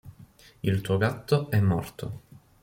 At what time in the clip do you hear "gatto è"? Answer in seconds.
0.97-1.59